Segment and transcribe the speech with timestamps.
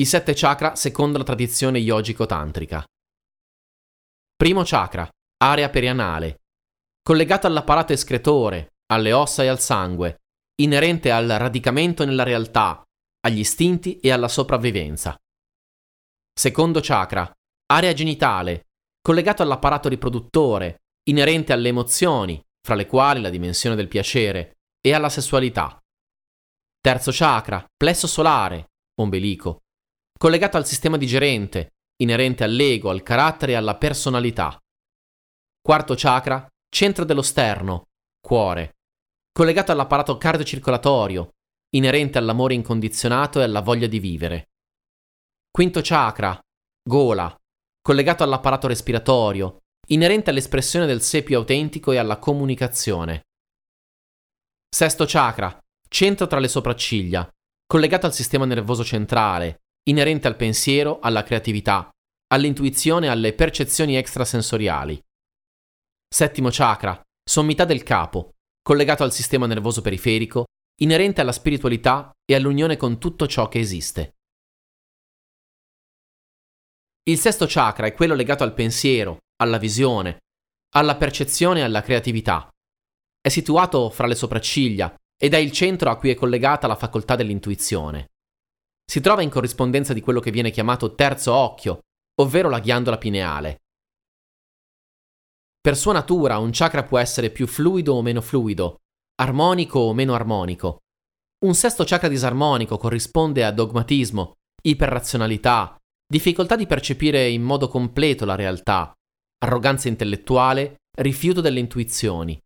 [0.00, 2.82] I sette chakra secondo la tradizione yogico-tantrica.
[4.34, 6.40] Primo chakra, area perianale,
[7.02, 10.22] collegato all'apparato escretore, alle ossa e al sangue,
[10.62, 12.82] inerente al radicamento nella realtà,
[13.26, 15.14] agli istinti e alla sopravvivenza.
[16.32, 17.30] Secondo chakra,
[17.70, 18.68] area genitale,
[19.02, 20.78] collegato all'apparato riproduttore,
[21.10, 25.78] inerente alle emozioni, fra le quali la dimensione del piacere, e alla sessualità.
[26.80, 29.60] Terzo chakra, plesso solare, ombelico,
[30.20, 34.54] collegato al sistema digerente, inerente all'ego, al carattere e alla personalità.
[35.62, 37.86] Quarto chakra, centro dello sterno,
[38.20, 38.76] cuore,
[39.32, 41.30] collegato all'apparato cardiocircolatorio,
[41.70, 44.50] inerente all'amore incondizionato e alla voglia di vivere.
[45.50, 46.38] Quinto chakra,
[46.86, 47.34] gola,
[47.80, 53.22] collegato all'apparato respiratorio, inerente all'espressione del sé più autentico e alla comunicazione.
[54.68, 55.58] Sesto chakra,
[55.88, 57.26] centro tra le sopracciglia,
[57.64, 61.88] collegato al sistema nervoso centrale, inerente al pensiero, alla creatività,
[62.32, 65.00] all'intuizione e alle percezioni extrasensoriali.
[66.12, 70.46] Settimo chakra, sommità del capo, collegato al sistema nervoso periferico,
[70.80, 74.14] inerente alla spiritualità e all'unione con tutto ciò che esiste.
[77.04, 80.18] Il sesto chakra è quello legato al pensiero, alla visione,
[80.74, 82.48] alla percezione e alla creatività.
[83.20, 87.16] È situato fra le sopracciglia ed è il centro a cui è collegata la facoltà
[87.16, 88.10] dell'intuizione
[88.90, 91.82] si trova in corrispondenza di quello che viene chiamato terzo occhio,
[92.20, 93.60] ovvero la ghiandola pineale.
[95.60, 98.78] Per sua natura un chakra può essere più fluido o meno fluido,
[99.22, 100.78] armonico o meno armonico.
[101.44, 108.34] Un sesto chakra disarmonico corrisponde a dogmatismo, iperrazionalità, difficoltà di percepire in modo completo la
[108.34, 108.92] realtà,
[109.38, 112.36] arroganza intellettuale, rifiuto delle intuizioni.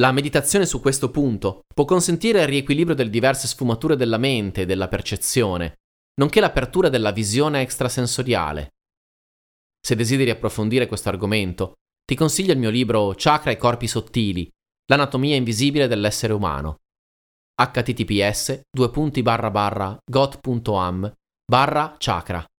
[0.00, 4.66] La meditazione su questo punto può consentire il riequilibrio delle diverse sfumature della mente e
[4.66, 5.76] della percezione,
[6.14, 8.70] nonché l'apertura della visione extrasensoriale.
[9.80, 14.50] Se desideri approfondire questo argomento, ti consiglio il mio libro Chakra e corpi sottili,
[14.86, 16.78] l'anatomia invisibile dell'essere umano.
[17.54, 21.12] https got.am
[21.46, 22.44] barra chakra